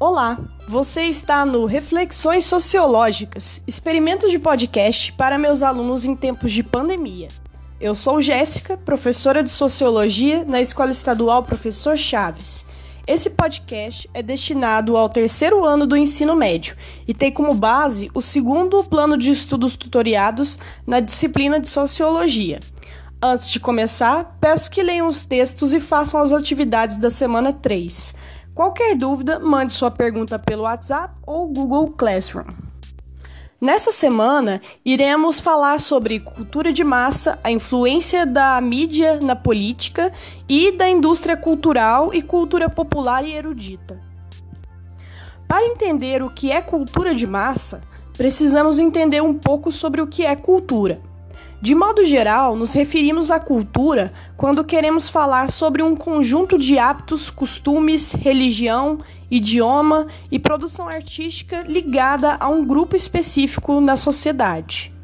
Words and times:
Olá, 0.00 0.38
você 0.68 1.06
está 1.06 1.44
no 1.44 1.64
Reflexões 1.64 2.44
Sociológicas, 2.44 3.60
experimento 3.66 4.30
de 4.30 4.38
podcast 4.38 5.12
para 5.14 5.36
meus 5.36 5.60
alunos 5.60 6.04
em 6.04 6.14
tempos 6.14 6.52
de 6.52 6.62
pandemia. 6.62 7.26
Eu 7.80 7.96
sou 7.96 8.20
Jéssica, 8.22 8.76
professora 8.76 9.42
de 9.42 9.50
Sociologia 9.50 10.44
na 10.44 10.60
Escola 10.60 10.92
Estadual 10.92 11.42
Professor 11.42 11.98
Chaves. 11.98 12.64
Esse 13.08 13.28
podcast 13.28 14.08
é 14.14 14.22
destinado 14.22 14.96
ao 14.96 15.08
terceiro 15.08 15.64
ano 15.64 15.84
do 15.84 15.96
ensino 15.96 16.36
médio 16.36 16.76
e 17.04 17.12
tem 17.12 17.32
como 17.32 17.52
base 17.52 18.08
o 18.14 18.22
segundo 18.22 18.84
plano 18.84 19.18
de 19.18 19.32
estudos 19.32 19.74
tutoriados 19.74 20.60
na 20.86 21.00
disciplina 21.00 21.58
de 21.58 21.68
Sociologia. 21.68 22.60
Antes 23.20 23.50
de 23.50 23.58
começar, 23.58 24.38
peço 24.40 24.70
que 24.70 24.80
leiam 24.80 25.08
os 25.08 25.24
textos 25.24 25.74
e 25.74 25.80
façam 25.80 26.20
as 26.20 26.32
atividades 26.32 26.96
da 26.96 27.10
semana 27.10 27.52
3. 27.52 28.14
Qualquer 28.58 28.96
dúvida, 28.96 29.38
mande 29.38 29.72
sua 29.72 29.88
pergunta 29.88 30.36
pelo 30.36 30.64
WhatsApp 30.64 31.14
ou 31.24 31.46
Google 31.46 31.92
Classroom. 31.92 32.56
Nessa 33.60 33.92
semana, 33.92 34.60
iremos 34.84 35.38
falar 35.38 35.78
sobre 35.78 36.18
cultura 36.18 36.72
de 36.72 36.82
massa, 36.82 37.38
a 37.44 37.52
influência 37.52 38.26
da 38.26 38.60
mídia 38.60 39.20
na 39.22 39.36
política 39.36 40.12
e 40.48 40.72
da 40.72 40.88
indústria 40.88 41.36
cultural 41.36 42.12
e 42.12 42.20
cultura 42.20 42.68
popular 42.68 43.24
e 43.24 43.32
erudita. 43.32 44.02
Para 45.46 45.64
entender 45.64 46.20
o 46.20 46.28
que 46.28 46.50
é 46.50 46.60
cultura 46.60 47.14
de 47.14 47.28
massa, 47.28 47.80
precisamos 48.16 48.80
entender 48.80 49.22
um 49.22 49.34
pouco 49.34 49.70
sobre 49.70 50.00
o 50.00 50.06
que 50.08 50.26
é 50.26 50.34
cultura. 50.34 51.00
De 51.60 51.74
modo 51.74 52.04
geral, 52.04 52.54
nos 52.54 52.72
referimos 52.72 53.32
à 53.32 53.40
cultura 53.40 54.12
quando 54.36 54.62
queremos 54.62 55.08
falar 55.08 55.50
sobre 55.50 55.82
um 55.82 55.96
conjunto 55.96 56.56
de 56.56 56.78
hábitos, 56.78 57.30
costumes, 57.30 58.12
religião, 58.12 59.00
idioma 59.28 60.06
e 60.30 60.38
produção 60.38 60.88
artística 60.88 61.62
ligada 61.62 62.36
a 62.38 62.48
um 62.48 62.64
grupo 62.64 62.94
específico 62.94 63.80
na 63.80 63.96
sociedade. 63.96 64.94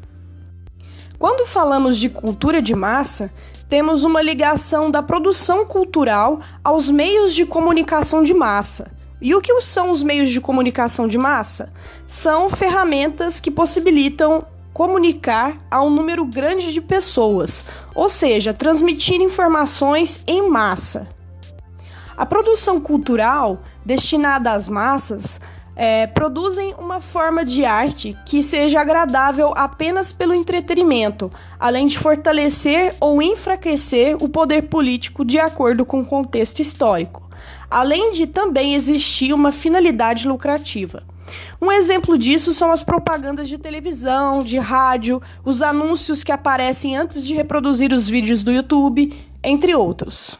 Quando 1.19 1.45
falamos 1.45 1.97
de 1.97 2.07
cultura 2.09 2.61
de 2.61 2.73
massa, 2.73 3.29
temos 3.67 4.05
uma 4.05 4.21
ligação 4.21 4.89
da 4.89 5.03
produção 5.03 5.65
cultural 5.65 6.39
aos 6.63 6.89
meios 6.89 7.33
de 7.35 7.45
comunicação 7.45 8.23
de 8.23 8.33
massa. 8.33 8.91
E 9.21 9.35
o 9.35 9.41
que 9.41 9.59
são 9.61 9.89
os 9.89 10.03
meios 10.03 10.29
de 10.29 10.39
comunicação 10.39 11.05
de 11.05 11.17
massa? 11.17 11.73
São 12.05 12.49
ferramentas 12.49 13.41
que 13.41 13.51
possibilitam 13.51 14.45
comunicar 14.75 15.65
a 15.71 15.81
um 15.81 15.89
número 15.89 16.25
grande 16.25 16.73
de 16.73 16.81
pessoas, 16.81 17.63
ou 17.95 18.09
seja, 18.09 18.53
transmitir 18.53 19.21
informações 19.21 20.19
em 20.27 20.49
massa. 20.49 21.07
A 22.17 22.25
produção 22.25 22.81
cultural 22.81 23.63
destinada 23.85 24.51
às 24.51 24.67
massas 24.67 25.39
é, 25.77 26.07
produzem 26.07 26.75
uma 26.77 26.99
forma 26.99 27.45
de 27.45 27.63
arte 27.63 28.17
que 28.25 28.43
seja 28.43 28.81
agradável 28.81 29.53
apenas 29.55 30.11
pelo 30.11 30.33
entretenimento, 30.33 31.31
além 31.57 31.87
de 31.87 31.97
fortalecer 31.97 32.93
ou 32.99 33.21
enfraquecer 33.21 34.21
o 34.21 34.27
poder 34.27 34.63
político 34.63 35.23
de 35.23 35.39
acordo 35.39 35.85
com 35.85 36.01
o 36.01 36.05
contexto 36.05 36.59
histórico, 36.59 37.29
além 37.71 38.11
de 38.11 38.27
também 38.27 38.75
existir 38.75 39.31
uma 39.31 39.53
finalidade 39.53 40.27
lucrativa. 40.27 41.14
Um 41.61 41.71
exemplo 41.71 42.17
disso 42.17 42.53
são 42.53 42.71
as 42.71 42.83
propagandas 42.83 43.47
de 43.47 43.57
televisão, 43.57 44.39
de 44.39 44.57
rádio, 44.57 45.21
os 45.43 45.61
anúncios 45.61 46.23
que 46.23 46.31
aparecem 46.31 46.95
antes 46.95 47.25
de 47.25 47.33
reproduzir 47.33 47.91
os 47.91 48.09
vídeos 48.09 48.43
do 48.43 48.51
YouTube, 48.51 49.13
entre 49.43 49.75
outros. 49.75 50.37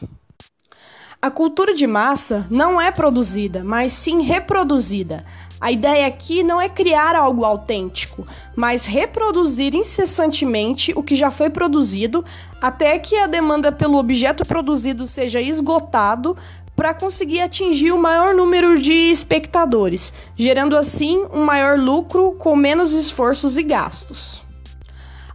A 1.20 1.30
cultura 1.30 1.74
de 1.74 1.86
massa 1.86 2.46
não 2.50 2.80
é 2.80 2.92
produzida, 2.92 3.64
mas 3.64 3.92
sim 3.92 4.20
reproduzida. 4.20 5.24
A 5.58 5.72
ideia 5.72 6.06
aqui 6.06 6.42
não 6.42 6.60
é 6.60 6.68
criar 6.68 7.16
algo 7.16 7.42
autêntico, 7.44 8.26
mas 8.54 8.84
reproduzir 8.84 9.74
incessantemente 9.74 10.92
o 10.94 11.02
que 11.02 11.16
já 11.16 11.30
foi 11.30 11.48
produzido 11.48 12.22
até 12.60 12.98
que 12.98 13.16
a 13.16 13.26
demanda 13.26 13.72
pelo 13.72 13.96
objeto 13.96 14.44
produzido 14.44 15.06
seja 15.06 15.40
esgotado 15.40 16.36
para 16.76 16.92
conseguir 16.92 17.40
atingir 17.40 17.90
o 17.90 17.98
maior 17.98 18.34
número 18.34 18.78
de 18.78 18.92
espectadores, 18.92 20.12
gerando 20.36 20.76
assim 20.76 21.24
um 21.32 21.42
maior 21.42 21.78
lucro 21.78 22.32
com 22.32 22.54
menos 22.54 22.92
esforços 22.92 23.56
e 23.56 23.62
gastos. 23.62 24.44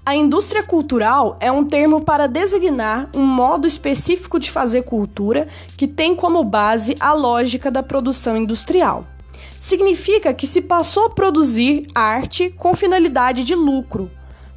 A 0.06 0.16
indústria 0.16 0.64
cultural 0.64 1.38
é 1.40 1.52
um 1.52 1.66
termo 1.66 2.02
para 2.02 2.28
designar 2.28 3.10
um 3.16 3.26
modo 3.26 3.68
específico 3.68 4.40
de 4.40 4.50
fazer 4.50 4.84
cultura 4.84 5.48
que 5.78 5.88
tem 5.88 6.16
como 6.16 6.44
base 6.44 6.96
a 7.00 7.14
lógica 7.14 7.70
da 7.70 7.84
produção 7.84 8.38
industrial. 8.38 9.06
Significa 9.60 10.34
que 10.34 10.48
se 10.48 10.64
passou 10.64 11.06
a 11.06 11.10
produzir 11.10 11.88
arte 11.94 12.50
com 12.58 12.76
finalidade 12.76 13.44
de 13.44 13.54
lucro. 13.54 14.10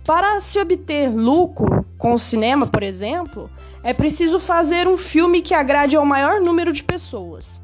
Para 0.02 0.40
se 0.40 0.58
obter 0.58 1.10
lucro 1.10 1.83
com 1.98 2.12
o 2.12 2.18
cinema, 2.18 2.66
por 2.66 2.82
exemplo, 2.82 3.50
é 3.82 3.92
preciso 3.92 4.38
fazer 4.38 4.86
um 4.88 4.98
filme 4.98 5.42
que 5.42 5.54
agrade 5.54 5.96
ao 5.96 6.04
maior 6.04 6.40
número 6.40 6.72
de 6.72 6.82
pessoas. 6.82 7.60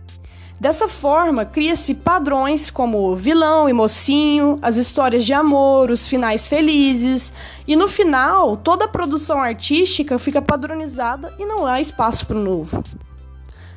Dessa 0.61 0.87
forma, 0.87 1.47
cria-se 1.47 1.95
padrões 1.95 2.71
como 2.71 3.17
vilão 3.17 3.67
e 3.67 3.73
mocinho, 3.73 4.59
as 4.61 4.77
histórias 4.77 5.25
de 5.25 5.33
amor, 5.33 5.91
os 5.91 6.07
finais 6.07 6.47
felizes, 6.47 7.33
e 7.67 7.75
no 7.75 7.89
final, 7.89 8.59
toda 8.59 8.85
a 8.85 8.89
produção 8.89 9.41
artística 9.41 10.19
fica 10.19 10.43
padronizada 10.43 11.33
e 11.39 11.47
não 11.47 11.67
há 11.67 11.81
espaço 11.81 12.27
para 12.27 12.37
o 12.37 12.45
novo. 12.45 12.85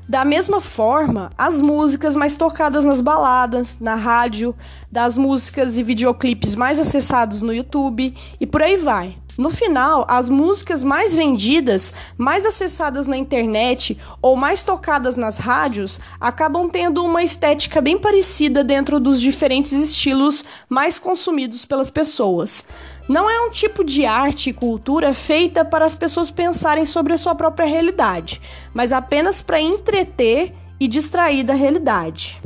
Da 0.10 0.26
mesma 0.26 0.60
forma, 0.60 1.32
as 1.38 1.62
músicas 1.62 2.18
mais 2.18 2.36
tocadas 2.36 2.84
nas 2.84 3.00
baladas, 3.00 3.80
na 3.80 3.96
rádio, 3.96 4.54
das 4.92 5.18
músicas 5.18 5.78
e 5.78 5.84
videoclipes 5.84 6.54
mais 6.54 6.78
acessados 6.78 7.42
no 7.42 7.54
YouTube 7.54 8.14
e 8.38 8.46
por 8.46 8.62
aí 8.62 8.76
vai. 8.76 9.23
No 9.36 9.50
final, 9.50 10.06
as 10.08 10.30
músicas 10.30 10.84
mais 10.84 11.16
vendidas, 11.16 11.92
mais 12.16 12.46
acessadas 12.46 13.08
na 13.08 13.18
internet 13.18 14.00
ou 14.22 14.36
mais 14.36 14.64
tocadas 14.64 15.18
nas 15.18 15.40
rádios 15.40 16.00
acabam 16.22 16.70
tendo 16.70 17.04
uma 17.04 17.24
estética 17.24 17.82
bem 17.82 17.98
parecida 17.98 18.64
dentro 18.64 19.00
dos 19.00 19.20
diferentes 19.20 19.72
estilos 19.72 20.46
mais 20.70 21.00
consumidos 21.00 21.66
pelas 21.66 21.90
pessoas. 21.90 22.64
Não 23.10 23.28
é 23.28 23.42
um 23.42 23.50
tipo 23.50 23.84
de 23.84 24.06
arte 24.06 24.52
e 24.52 24.54
cultura 24.54 25.16
feita 25.16 25.66
para 25.66 25.84
as 25.84 25.96
pessoas 25.96 26.30
pensarem 26.30 26.86
sobre 26.86 27.14
a 27.14 27.18
sua 27.18 27.34
própria 27.34 27.66
realidade, 27.66 28.40
mas 28.72 28.92
apenas 28.92 29.42
para 29.42 29.60
entreter 29.60 30.54
e 30.80 30.88
distrair 30.88 31.44
da 31.44 31.56
realidade. 31.56 32.40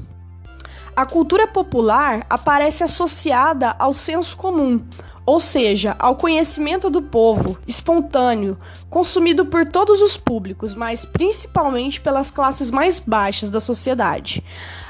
A 0.96 1.06
cultura 1.06 1.48
popular 1.48 2.26
aparece 2.30 2.82
associada 2.82 3.76
ao 3.78 3.92
senso 3.92 4.38
comum 4.38 4.84
ou 5.28 5.42
seja, 5.42 5.94
ao 6.00 6.16
conhecimento 6.16 6.90
do 6.90 7.02
povo, 7.02 7.60
espontâneo, 7.68 8.58
consumido 8.90 9.46
por 9.46 9.66
todos 9.66 10.00
os 10.00 10.16
públicos, 10.16 10.74
mas 10.74 11.04
principalmente 11.04 12.00
pelas 12.00 12.32
classes 12.32 12.72
mais 12.72 12.98
baixas 12.98 13.50
da 13.50 13.60
sociedade. 13.60 14.42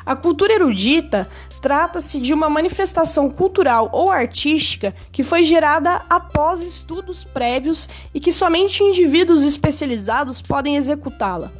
A 0.05 0.15
cultura 0.15 0.53
erudita 0.53 1.27
trata-se 1.59 2.19
de 2.19 2.35
uma 2.35 2.51
manifestação 2.51 3.31
cultural 3.31 3.89
ou 3.91 4.11
artística 4.11 4.93
que 5.11 5.23
foi 5.23 5.41
gerada 5.41 6.03
após 6.07 6.61
estudos 6.61 7.23
prévios 7.23 7.89
e 8.13 8.19
que 8.19 8.31
somente 8.31 8.83
indivíduos 8.83 9.43
especializados 9.43 10.39
podem 10.39 10.75
executá-la. 10.75 11.51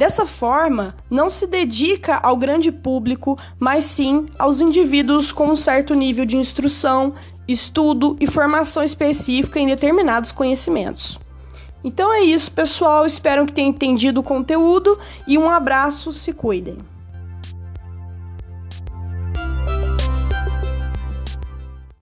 Dessa 0.00 0.24
forma, 0.24 0.94
não 1.10 1.28
se 1.28 1.46
dedica 1.46 2.18
ao 2.22 2.34
grande 2.34 2.72
público, 2.72 3.36
mas 3.58 3.84
sim 3.84 4.30
aos 4.38 4.62
indivíduos 4.62 5.30
com 5.30 5.48
um 5.48 5.54
certo 5.54 5.92
nível 5.92 6.24
de 6.24 6.38
instrução, 6.38 7.12
estudo 7.46 8.16
e 8.18 8.26
formação 8.26 8.82
específica 8.82 9.60
em 9.60 9.66
determinados 9.66 10.32
conhecimentos. 10.32 11.18
Então 11.84 12.10
é 12.10 12.22
isso, 12.22 12.50
pessoal. 12.50 13.04
Espero 13.04 13.44
que 13.44 13.52
tenham 13.52 13.68
entendido 13.68 14.20
o 14.20 14.22
conteúdo 14.22 14.98
e 15.28 15.36
um 15.36 15.50
abraço, 15.50 16.12
se 16.12 16.32
cuidem. 16.32 16.78